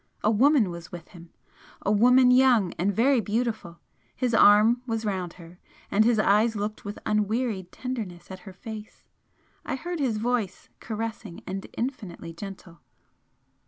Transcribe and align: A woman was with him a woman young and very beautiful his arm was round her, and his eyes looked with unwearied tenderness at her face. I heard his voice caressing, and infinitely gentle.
A 0.23 0.31
woman 0.31 0.71
was 0.71 0.91
with 0.91 1.09
him 1.09 1.29
a 1.83 1.91
woman 1.91 2.31
young 2.31 2.73
and 2.79 2.91
very 2.91 3.21
beautiful 3.21 3.79
his 4.15 4.33
arm 4.33 4.81
was 4.87 5.05
round 5.05 5.33
her, 5.33 5.59
and 5.91 6.03
his 6.03 6.17
eyes 6.17 6.55
looked 6.55 6.83
with 6.83 6.97
unwearied 7.05 7.71
tenderness 7.71 8.31
at 8.31 8.39
her 8.49 8.53
face. 8.53 9.05
I 9.63 9.75
heard 9.75 9.99
his 9.99 10.17
voice 10.17 10.69
caressing, 10.79 11.43
and 11.45 11.67
infinitely 11.77 12.33
gentle. 12.33 12.79